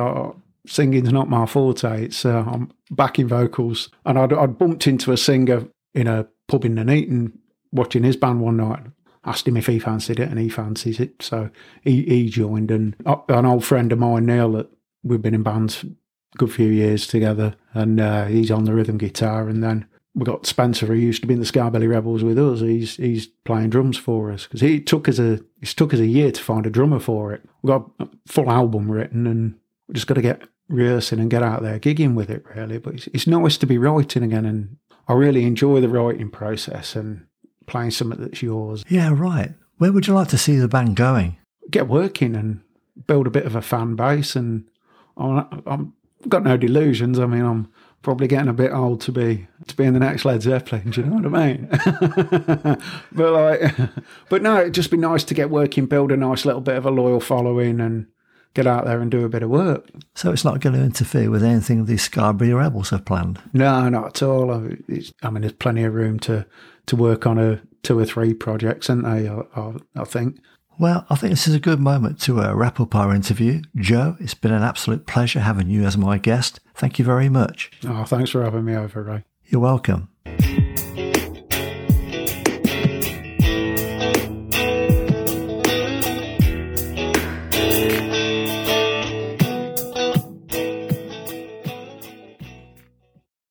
singing's 0.65 1.13
not 1.13 1.29
my 1.29 1.45
forte. 1.45 2.03
It's 2.03 2.25
uh, 2.25 2.43
I'm 2.45 2.73
backing 2.91 3.29
vocals, 3.29 3.87
and 4.05 4.19
I'd, 4.19 4.33
I'd 4.33 4.57
bumped 4.57 4.85
into 4.85 5.13
a 5.13 5.17
singer 5.17 5.65
in 5.93 6.07
a 6.07 6.27
pub 6.47 6.65
in 6.65 6.75
Nuneaton 6.75 7.39
watching 7.77 8.03
his 8.03 8.17
band 8.17 8.41
one 8.41 8.57
night. 8.57 8.83
Asked 9.25 9.47
him 9.47 9.57
if 9.57 9.67
he 9.67 9.77
fancied 9.77 10.19
it, 10.19 10.29
and 10.29 10.39
he 10.39 10.47
fancies 10.47 11.01
it, 11.01 11.21
so 11.21 11.49
he, 11.81 12.03
he 12.03 12.29
joined. 12.29 12.71
And 12.71 12.95
an 13.27 13.45
old 13.45 13.65
friend 13.65 13.91
of 13.91 13.99
mine, 13.99 14.25
Neil, 14.25 14.53
that 14.53 14.69
we've 15.03 15.21
been 15.21 15.33
in 15.33 15.43
bands 15.43 15.83
a 15.83 16.37
good 16.37 16.53
few 16.53 16.67
years 16.67 17.07
together, 17.07 17.55
and 17.73 17.99
uh, 17.99 18.25
he's 18.25 18.51
on 18.51 18.63
the 18.63 18.73
rhythm 18.73 18.97
guitar. 18.97 19.49
And 19.49 19.61
then 19.61 19.85
we 20.15 20.23
got 20.23 20.45
Spencer, 20.45 20.85
who 20.85 20.93
used 20.93 21.21
to 21.21 21.27
be 21.27 21.33
in 21.33 21.39
the 21.39 21.45
Skabilly 21.45 21.89
Rebels 21.89 22.23
with 22.23 22.39
us. 22.39 22.61
He's 22.61 22.95
he's 22.95 23.27
playing 23.45 23.69
drums 23.69 23.97
for 23.97 24.31
us 24.31 24.43
because 24.43 24.61
he 24.61 24.79
took 24.79 25.07
us 25.07 25.19
a 25.19 25.33
it 25.61 25.67
took 25.75 25.93
us 25.93 25.99
a 25.99 26.07
year 26.07 26.31
to 26.31 26.43
find 26.43 26.65
a 26.65 26.69
drummer 26.71 26.99
for 26.99 27.33
it. 27.33 27.43
We 27.61 27.67
got 27.67 27.89
a 27.99 28.07
full 28.27 28.49
album 28.49 28.89
written, 28.89 29.27
and 29.27 29.55
we 29.87 29.93
just 29.93 30.07
got 30.07 30.15
to 30.15 30.21
get 30.21 30.41
rehearsing 30.69 31.19
and 31.19 31.29
get 31.29 31.43
out 31.43 31.61
there 31.61 31.79
gigging 31.79 32.15
with 32.15 32.29
it 32.29 32.45
really. 32.55 32.77
But 32.77 32.95
it's, 32.95 33.07
it's 33.07 33.27
nice 33.27 33.57
to 33.57 33.67
be 33.67 33.77
writing 33.77 34.23
again, 34.23 34.45
and 34.45 34.77
I 35.07 35.13
really 35.13 35.43
enjoy 35.45 35.81
the 35.81 35.89
writing 35.89 36.29
process 36.29 36.95
and 36.95 37.25
playing 37.67 37.91
something 37.91 38.19
that's 38.19 38.41
yours. 38.41 38.83
Yeah, 38.89 39.13
right. 39.13 39.53
Where 39.77 39.91
would 39.91 40.07
you 40.07 40.13
like 40.13 40.29
to 40.29 40.37
see 40.37 40.55
the 40.55 40.67
band 40.67 40.95
going? 40.95 41.37
Get 41.69 41.87
working 41.87 42.35
and 42.35 42.61
build 43.05 43.27
a 43.27 43.31
bit 43.31 43.45
of 43.45 43.55
a 43.55 43.61
fan 43.61 43.95
base, 43.95 44.35
and 44.35 44.67
I'm, 45.15 45.63
I'm 45.67 45.93
got 46.27 46.43
no 46.43 46.57
delusions. 46.57 47.19
I 47.19 47.27
mean, 47.27 47.43
I'm 47.43 47.71
probably 48.01 48.27
getting 48.27 48.47
a 48.47 48.53
bit 48.53 48.71
old 48.71 49.01
to 49.01 49.11
be 49.11 49.47
to 49.67 49.75
be 49.75 49.83
in 49.83 49.93
the 49.93 49.99
next 49.99 50.25
Led 50.25 50.41
Zeppelin. 50.41 50.89
Do 50.91 51.01
you 51.01 51.07
know 51.07 51.29
what 51.29 51.35
I 51.35 51.47
mean? 51.47 51.67
but 53.11 53.33
like, 53.33 53.75
but 54.29 54.41
no, 54.41 54.61
it'd 54.61 54.73
just 54.73 54.91
be 54.91 54.97
nice 54.97 55.23
to 55.25 55.33
get 55.33 55.49
working, 55.49 55.85
build 55.85 56.11
a 56.11 56.17
nice 56.17 56.45
little 56.45 56.61
bit 56.61 56.75
of 56.75 56.85
a 56.85 56.91
loyal 56.91 57.19
following, 57.19 57.79
and 57.79 58.07
get 58.57 58.65
out 58.65 58.85
there 58.85 58.99
and 58.99 59.11
do 59.11 59.23
a 59.23 59.29
bit 59.29 59.43
of 59.43 59.51
work. 59.51 59.87
So 60.15 60.31
it's 60.31 60.43
not 60.43 60.61
going 60.61 60.75
to 60.75 60.83
interfere 60.83 61.29
with 61.29 61.43
anything 61.43 61.85
the 61.85 61.93
Skabilly 61.93 62.57
Rebels 62.57 62.89
have 62.89 63.05
planned. 63.05 63.39
No, 63.53 63.87
not 63.87 64.07
at 64.07 64.23
all. 64.23 64.67
It's, 64.87 65.13
I 65.21 65.29
mean, 65.29 65.41
there's 65.41 65.53
plenty 65.53 65.83
of 65.83 65.93
room 65.93 66.19
to 66.21 66.45
to 66.87 66.95
work 66.95 67.27
on 67.27 67.37
a 67.37 67.61
two 67.83 67.99
or 67.99 68.05
three 68.05 68.33
projects, 68.33 68.89
aren't 68.89 69.03
they? 69.03 69.29
I, 69.29 69.41
I, 69.55 69.73
I 69.95 70.03
think. 70.05 70.39
Well, 70.79 71.05
I 71.09 71.15
think 71.15 71.31
this 71.31 71.47
is 71.47 71.53
a 71.53 71.59
good 71.59 71.79
moment 71.79 72.19
to 72.21 72.41
uh, 72.41 72.53
wrap 72.53 72.79
up 72.79 72.95
our 72.95 73.13
interview. 73.13 73.61
Joe, 73.75 74.15
it's 74.19 74.33
been 74.33 74.53
an 74.53 74.63
absolute 74.63 75.05
pleasure 75.05 75.41
having 75.41 75.69
you 75.69 75.83
as 75.85 75.97
my 75.97 76.17
guest. 76.17 76.59
Thank 76.75 76.97
you 76.97 77.05
very 77.05 77.29
much. 77.29 77.71
Oh, 77.85 78.05
thanks 78.05 78.31
for 78.31 78.43
having 78.43 78.65
me 78.65 78.75
over, 78.75 79.03
Ray. 79.03 79.23
You're 79.45 79.61
welcome. 79.61 80.09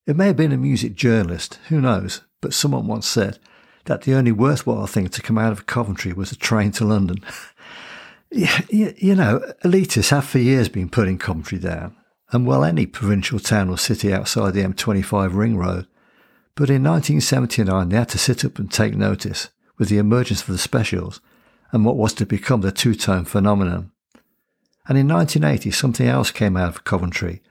It 0.06 0.14
may 0.14 0.28
have 0.28 0.36
been 0.36 0.52
a 0.52 0.56
music 0.56 0.94
journalist, 0.94 1.58
who 1.68 1.80
knows, 1.80 2.20
but 2.40 2.54
someone 2.54 2.86
once 2.86 3.08
said 3.08 3.40
that 3.86 4.02
the 4.02 4.14
only 4.14 4.30
worthwhile 4.30 4.86
thing 4.86 5.08
to 5.08 5.20
come 5.20 5.36
out 5.36 5.50
of 5.50 5.66
Coventry 5.66 6.12
was 6.12 6.30
a 6.30 6.36
train 6.36 6.70
to 6.72 6.84
London. 6.84 7.18
you, 8.30 8.94
you 8.96 9.16
know, 9.16 9.40
elitists 9.64 10.10
have 10.10 10.24
for 10.24 10.38
years 10.38 10.68
been 10.68 10.88
putting 10.88 11.18
Coventry 11.18 11.58
down, 11.58 11.96
and 12.30 12.46
well, 12.46 12.62
any 12.62 12.86
provincial 12.86 13.40
town 13.40 13.68
or 13.68 13.76
city 13.76 14.12
outside 14.12 14.54
the 14.54 14.62
M25 14.62 15.34
ring 15.34 15.56
road. 15.56 15.88
But 16.54 16.70
in 16.70 16.84
1979, 16.84 17.88
they 17.88 17.96
had 17.96 18.08
to 18.10 18.18
sit 18.18 18.44
up 18.44 18.60
and 18.60 18.70
take 18.70 18.94
notice 18.94 19.48
with 19.76 19.88
the 19.88 19.98
emergence 19.98 20.42
of 20.42 20.48
the 20.48 20.58
specials 20.58 21.20
and 21.72 21.84
what 21.84 21.96
was 21.96 22.14
to 22.14 22.26
become 22.26 22.60
the 22.60 22.70
two 22.70 22.94
tone 22.94 23.24
phenomenon. 23.24 23.90
And 24.88 24.96
in 24.96 25.08
1980, 25.08 25.72
something 25.72 26.06
else 26.06 26.30
came 26.30 26.56
out 26.56 26.68
of 26.68 26.84
Coventry 26.84 27.42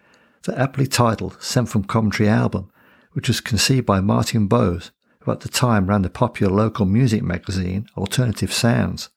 the 0.46 0.58
aptly 0.60 0.88
titled 0.88 1.38
Sent 1.42 1.70
from 1.70 1.84
Coventry 1.84 2.28
album, 2.28 2.72
which 3.14 3.28
was 3.28 3.42
conceived 3.42 3.86
by 3.86 4.00
Martin 4.00 4.48
Bowes, 4.48 4.92
who 5.22 5.32
at 5.32 5.42
the 5.42 5.50
time 5.50 5.88
ran 5.88 6.04
the 6.04 6.10
popular 6.10 6.54
local 6.54 6.86
music 6.86 7.24
magazine 7.24 7.88
Alternative 7.98 8.54
Sounds. 8.54 9.10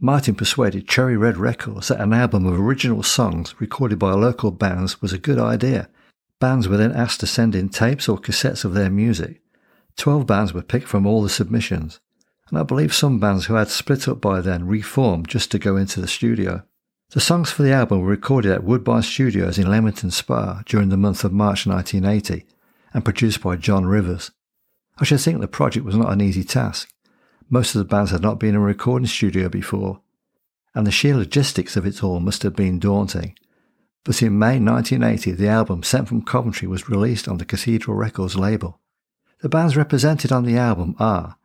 Martin 0.00 0.34
persuaded 0.34 0.88
Cherry 0.88 1.16
Red 1.16 1.36
Records 1.36 1.88
that 1.88 2.00
an 2.00 2.12
album 2.12 2.46
of 2.46 2.58
original 2.58 3.02
songs 3.02 3.54
recorded 3.60 3.98
by 3.98 4.12
local 4.12 4.50
bands 4.50 5.00
was 5.00 5.12
a 5.12 5.18
good 5.18 5.38
idea. 5.38 5.88
Bands 6.40 6.66
were 6.66 6.76
then 6.76 6.92
asked 6.92 7.20
to 7.20 7.26
send 7.26 7.54
in 7.54 7.68
tapes 7.68 8.08
or 8.08 8.18
cassettes 8.18 8.64
of 8.64 8.74
their 8.74 8.90
music. 8.90 9.42
Twelve 9.96 10.26
bands 10.26 10.52
were 10.52 10.62
picked 10.62 10.88
from 10.88 11.06
all 11.06 11.22
the 11.22 11.28
submissions, 11.28 12.00
and 12.48 12.58
I 12.58 12.62
believe 12.62 12.94
some 12.94 13.20
bands 13.20 13.44
who 13.44 13.54
had 13.54 13.68
split 13.68 14.08
up 14.08 14.20
by 14.20 14.40
then 14.40 14.66
reformed 14.66 15.28
just 15.28 15.50
to 15.52 15.58
go 15.58 15.76
into 15.76 16.00
the 16.00 16.08
studio. 16.08 16.64
The 17.12 17.20
songs 17.20 17.50
for 17.50 17.62
the 17.62 17.72
album 17.72 18.00
were 18.00 18.08
recorded 18.08 18.52
at 18.52 18.64
Woodbine 18.64 19.02
Studios 19.02 19.58
in 19.58 19.70
Leamington 19.70 20.10
Spa 20.10 20.62
during 20.64 20.88
the 20.88 20.96
month 20.96 21.24
of 21.24 21.32
March 21.32 21.66
1980 21.66 22.46
and 22.94 23.04
produced 23.04 23.42
by 23.42 23.56
John 23.56 23.84
Rivers. 23.84 24.30
I 24.96 25.04
should 25.04 25.20
think 25.20 25.42
the 25.42 25.46
project 25.46 25.84
was 25.84 25.94
not 25.94 26.10
an 26.10 26.22
easy 26.22 26.42
task. 26.42 26.90
Most 27.50 27.74
of 27.74 27.80
the 27.80 27.84
bands 27.84 28.12
had 28.12 28.22
not 28.22 28.40
been 28.40 28.50
in 28.50 28.54
a 28.54 28.60
recording 28.60 29.06
studio 29.06 29.50
before, 29.50 30.00
and 30.74 30.86
the 30.86 30.90
sheer 30.90 31.14
logistics 31.14 31.76
of 31.76 31.84
it 31.84 32.02
all 32.02 32.18
must 32.18 32.44
have 32.44 32.56
been 32.56 32.78
daunting. 32.78 33.36
But 34.04 34.22
in 34.22 34.38
May 34.38 34.58
1980, 34.58 35.32
the 35.32 35.48
album 35.48 35.82
Sent 35.82 36.08
from 36.08 36.22
Coventry 36.22 36.66
was 36.66 36.88
released 36.88 37.28
on 37.28 37.36
the 37.36 37.44
Cathedral 37.44 37.94
Records 37.94 38.36
label. 38.36 38.80
The 39.42 39.50
bands 39.50 39.76
represented 39.76 40.32
on 40.32 40.44
the 40.44 40.56
album 40.56 40.96
are 40.98 41.36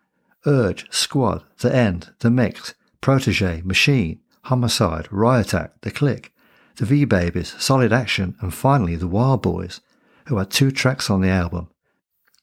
Urge, 0.45 0.89
Squad, 0.93 1.43
The 1.57 1.75
End, 1.75 2.13
The 2.19 2.31
Mix, 2.31 2.73
Protege, 3.01 3.63
Machine, 3.65 4.21
Homicide, 4.43 5.07
Riot 5.11 5.53
Act, 5.53 5.81
The 5.81 5.91
Click, 5.91 6.33
The 6.77 6.85
V 6.85 7.05
Babies, 7.05 7.55
Solid 7.57 7.91
Action, 7.91 8.35
and 8.41 8.53
finally 8.53 8.95
The 8.95 9.07
Wild 9.07 9.41
Boys, 9.41 9.81
who 10.27 10.37
had 10.37 10.49
two 10.49 10.71
tracks 10.71 11.09
on 11.09 11.21
the 11.21 11.29
album. 11.29 11.69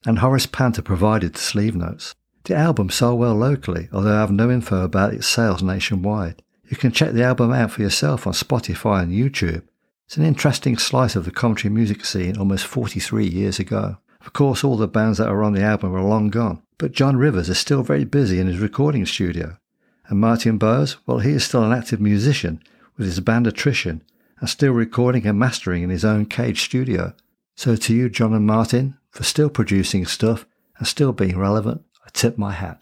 And 0.07 0.19
Horace 0.19 0.47
Panter 0.47 0.83
provided 0.83 1.35
the 1.35 1.41
sleeve 1.41 1.75
notes. 1.75 2.15
The 2.45 2.55
album 2.55 2.91
sold 2.91 3.21
well 3.21 3.35
locally, 3.35 3.89
although 3.93 4.17
I 4.17 4.21
have 4.21 4.31
no 4.31 4.51
info 4.51 4.85
about 4.85 5.15
its 5.15 5.27
sales 5.27 5.63
nationwide. 5.63 6.43
You 6.69 6.77
can 6.77 6.93
check 6.93 7.13
the 7.13 7.25
album 7.25 7.53
out 7.53 7.71
for 7.71 7.83
yourself 7.83 8.27
on 8.27 8.33
Spotify 8.35 9.03
and 9.03 9.13
YouTube. 9.13 9.63
It's 10.07 10.19
an 10.19 10.25
interesting 10.25 10.77
slice 10.77 11.17
of 11.17 11.25
the 11.25 11.31
Coventry 11.31 11.71
music 11.71 12.05
scene 12.05 12.37
almost 12.37 12.67
43 12.67 13.27
years 13.27 13.59
ago. 13.59 13.97
Of 14.21 14.33
course, 14.33 14.63
all 14.63 14.77
the 14.77 14.89
bands 14.89 15.19
that 15.19 15.29
are 15.29 15.43
on 15.43 15.55
the 15.55 15.63
album 15.63 15.95
are 15.95 16.03
long 16.03 16.29
gone, 16.29 16.63
but 16.79 16.93
John 16.93 17.17
Rivers 17.17 17.49
is 17.49 17.59
still 17.59 17.83
very 17.83 18.05
busy 18.05 18.41
in 18.41 18.47
his 18.47 18.59
recording 18.59 19.07
studio. 19.07 19.57
And 20.07 20.21
Martin 20.21 20.59
Bowes, 20.59 20.99
well, 21.07 21.21
he 21.21 21.31
is 21.31 21.45
still 21.45 21.65
an 21.65 21.73
active 21.73 22.01
musician 22.01 22.63
with 22.97 23.07
his 23.07 23.21
band 23.21 23.47
Attrition 23.47 24.03
and 24.39 24.49
still 24.49 24.73
recording 24.73 25.27
and 25.27 25.39
mastering 25.39 25.83
in 25.83 25.89
his 25.89 26.05
own 26.05 26.27
cage 26.27 26.63
studio. 26.63 27.15
So 27.57 27.75
to 27.77 27.95
you, 27.95 28.11
John 28.11 28.35
and 28.35 28.47
Martin, 28.47 28.99
for 29.11 29.25
still 29.25 29.49
producing 29.49 30.05
stuff 30.05 30.45
and 30.77 30.87
still 30.87 31.13
being 31.13 31.39
relevant, 31.39 31.83
I 32.05 32.11
tip 32.13 32.37
my 32.37 32.53
hat. 32.53 32.81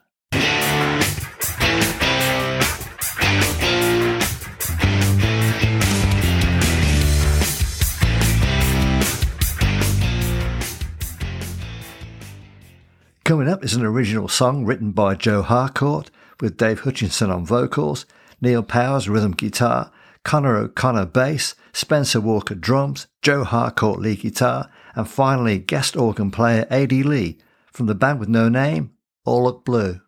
Coming 13.24 13.48
up 13.48 13.62
is 13.62 13.74
an 13.74 13.84
original 13.84 14.26
song 14.26 14.64
written 14.64 14.90
by 14.90 15.14
Joe 15.14 15.42
Harcourt 15.42 16.10
with 16.42 16.56
Dave 16.56 16.80
Hutchinson 16.80 17.30
on 17.30 17.46
vocals, 17.46 18.04
Neil 18.40 18.64
Powers 18.64 19.08
rhythm 19.08 19.30
guitar, 19.30 19.92
Connor 20.24 20.56
O'Connor 20.56 21.06
bass, 21.06 21.54
Spencer 21.72 22.20
Walker 22.20 22.56
drums, 22.56 23.06
Joe 23.22 23.44
Harcourt 23.44 24.00
lead 24.00 24.20
guitar, 24.20 24.68
and 24.96 25.08
finally 25.08 25.58
guest 25.58 25.96
organ 25.96 26.32
player 26.32 26.66
A.D. 26.68 27.04
Lee 27.04 27.38
from 27.72 27.86
the 27.86 27.94
band 27.94 28.18
with 28.18 28.28
no 28.28 28.48
name, 28.48 28.90
All 29.24 29.44
Look 29.44 29.64
Blue. 29.64 30.00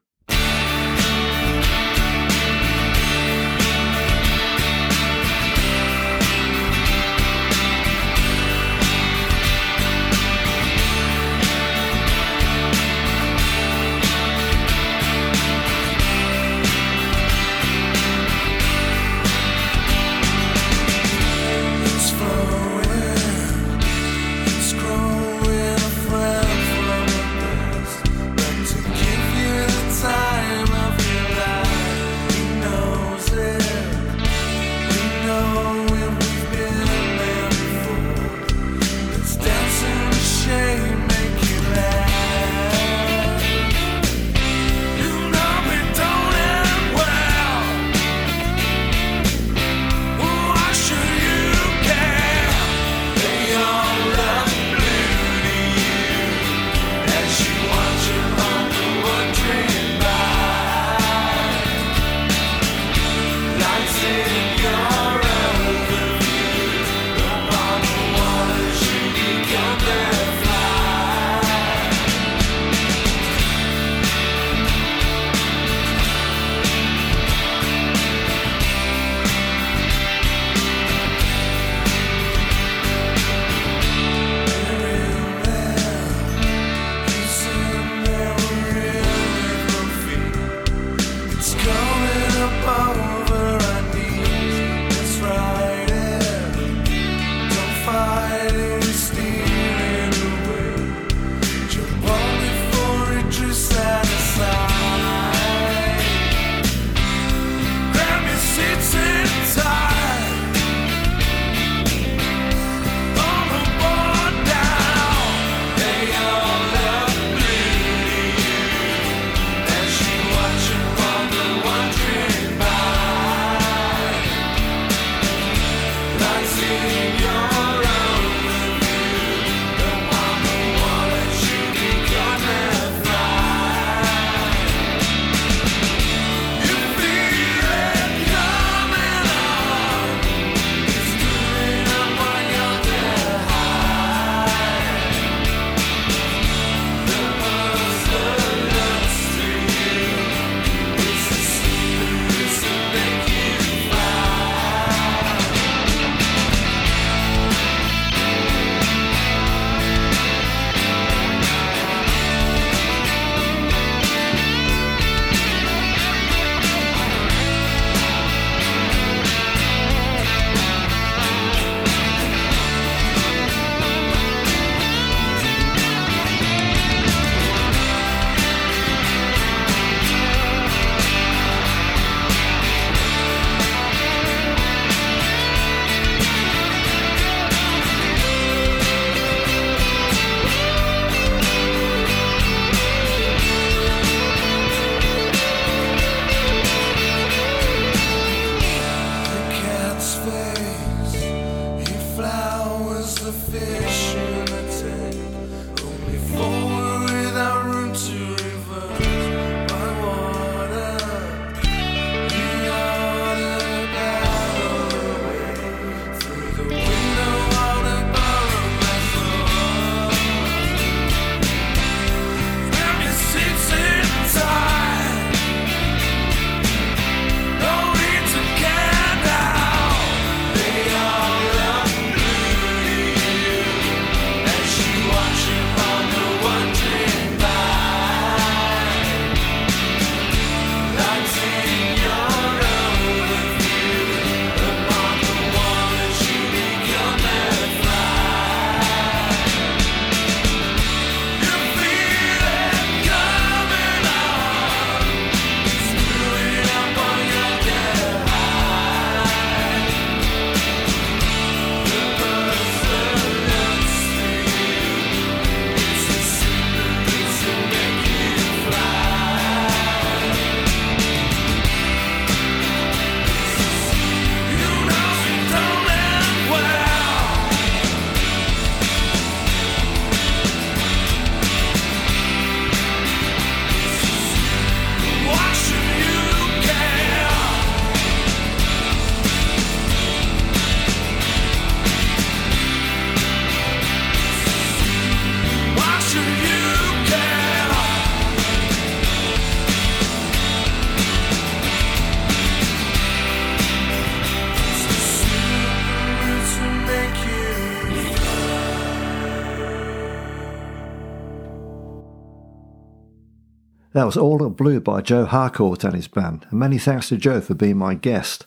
That 313.95 314.07
was 314.07 314.17
All 314.17 314.39
Look 314.39 314.57
Blue 314.57 314.81
by 314.81 315.03
Joe 315.03 315.25
Harcourt 315.25 315.85
and 315.85 315.95
his 315.95 316.09
band, 316.09 316.49
and 316.51 316.59
many 316.59 316.79
thanks 316.79 317.11
to 317.11 317.17
Joe 317.17 317.41
for 317.41 317.55
being 317.55 317.77
my 317.77 317.95
guest. 317.95 318.45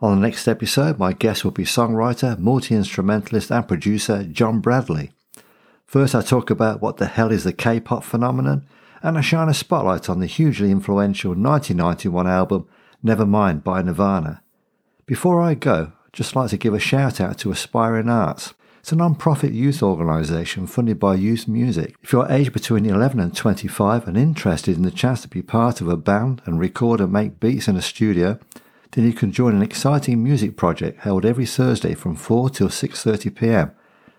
On 0.00 0.14
the 0.14 0.20
next 0.20 0.46
episode, 0.46 0.98
my 0.98 1.14
guest 1.14 1.44
will 1.44 1.50
be 1.50 1.64
songwriter, 1.64 2.38
multi 2.38 2.74
instrumentalist, 2.74 3.50
and 3.50 3.66
producer 3.66 4.24
John 4.24 4.60
Bradley. 4.60 5.12
First, 5.86 6.14
I 6.14 6.20
talk 6.20 6.50
about 6.50 6.82
what 6.82 6.98
the 6.98 7.06
hell 7.06 7.32
is 7.32 7.44
the 7.44 7.54
K 7.54 7.80
pop 7.80 8.04
phenomenon, 8.04 8.66
and 9.02 9.16
I 9.16 9.22
shine 9.22 9.48
a 9.48 9.54
spotlight 9.54 10.10
on 10.10 10.20
the 10.20 10.26
hugely 10.26 10.70
influential 10.70 11.30
1991 11.30 12.26
album 12.26 12.68
Nevermind 13.02 13.64
by 13.64 13.80
Nirvana. 13.80 14.42
Before 15.06 15.40
I 15.40 15.54
go, 15.54 15.92
I'd 16.04 16.12
just 16.12 16.36
like 16.36 16.50
to 16.50 16.58
give 16.58 16.74
a 16.74 16.78
shout 16.78 17.18
out 17.18 17.38
to 17.38 17.50
Aspiring 17.50 18.10
Arts. 18.10 18.52
It's 18.86 18.92
a 18.92 18.94
non-profit 18.94 19.52
youth 19.52 19.82
organisation 19.82 20.68
funded 20.68 21.00
by 21.00 21.16
Youth 21.16 21.48
Music. 21.48 21.96
If 22.04 22.12
you're 22.12 22.30
aged 22.30 22.52
between 22.52 22.86
11 22.86 23.18
and 23.18 23.34
25 23.34 24.06
and 24.06 24.16
interested 24.16 24.76
in 24.76 24.84
the 24.84 24.92
chance 24.92 25.22
to 25.22 25.28
be 25.28 25.42
part 25.42 25.80
of 25.80 25.88
a 25.88 25.96
band 25.96 26.40
and 26.44 26.60
record 26.60 27.00
and 27.00 27.12
make 27.12 27.40
beats 27.40 27.66
in 27.66 27.74
a 27.74 27.82
studio, 27.82 28.38
then 28.92 29.04
you 29.04 29.12
can 29.12 29.32
join 29.32 29.56
an 29.56 29.62
exciting 29.62 30.22
music 30.22 30.56
project 30.56 31.00
held 31.00 31.26
every 31.26 31.46
Thursday 31.46 31.94
from 31.94 32.14
4 32.14 32.48
till 32.50 32.68
6:30 32.68 33.34
p.m. 33.34 33.72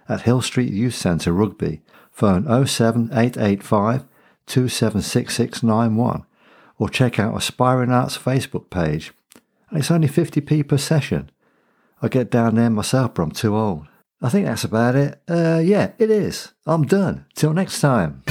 at 0.10 0.24
Hill 0.24 0.42
Street 0.42 0.74
Youth 0.74 0.96
Centre, 0.96 1.32
Rugby. 1.32 1.80
Phone 2.12 2.44
07885 2.44 4.04
276691 4.48 6.26
or 6.78 6.90
check 6.90 7.18
out 7.18 7.38
Aspiring 7.38 7.94
Arts 7.94 8.18
Facebook 8.18 8.70
page. 8.70 9.14
And 9.70 9.80
it's 9.80 9.92
only 9.92 10.10
50p 10.10 10.68
per 10.68 10.78
session. 10.78 11.32
I 12.02 12.10
get 12.10 12.30
down 12.30 12.56
there 12.56 12.70
myself, 12.70 13.14
but 13.14 13.24
I'm 13.24 13.32
too 13.32 13.56
old. 13.56 13.88
I 14.22 14.30
think 14.30 14.46
that's 14.48 14.64
about 14.64 14.96
it. 14.96 15.22
Uh, 15.28 15.62
yeah, 15.64 15.92
it 16.00 16.10
is. 16.10 16.54
I'm 16.66 16.86
done. 16.86 17.26
Till 17.36 17.54
next 17.54 17.80
time. 17.82 18.24